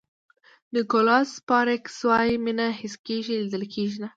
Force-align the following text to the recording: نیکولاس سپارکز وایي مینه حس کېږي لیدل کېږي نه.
نیکولاس 0.73 1.27
سپارکز 1.39 1.95
وایي 2.07 2.35
مینه 2.45 2.67
حس 2.79 2.95
کېږي 3.05 3.33
لیدل 3.41 3.63
کېږي 3.73 3.97
نه. 4.03 4.07